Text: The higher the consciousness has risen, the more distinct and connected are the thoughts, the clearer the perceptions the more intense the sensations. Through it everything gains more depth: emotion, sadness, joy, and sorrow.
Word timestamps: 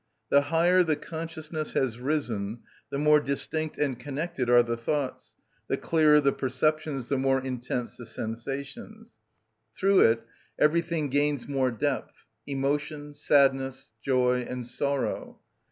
The 0.31 0.41
higher 0.41 0.81
the 0.81 0.95
consciousness 0.95 1.73
has 1.73 1.99
risen, 1.99 2.61
the 2.89 2.97
more 2.97 3.19
distinct 3.19 3.77
and 3.77 3.99
connected 3.99 4.49
are 4.49 4.63
the 4.63 4.75
thoughts, 4.75 5.35
the 5.67 5.77
clearer 5.77 6.19
the 6.19 6.31
perceptions 6.31 7.07
the 7.07 7.19
more 7.19 7.39
intense 7.39 7.97
the 7.97 8.07
sensations. 8.07 9.17
Through 9.77 9.99
it 9.99 10.23
everything 10.57 11.09
gains 11.09 11.47
more 11.47 11.69
depth: 11.69 12.15
emotion, 12.47 13.13
sadness, 13.13 13.91
joy, 14.01 14.39
and 14.41 14.65
sorrow. 14.65 15.39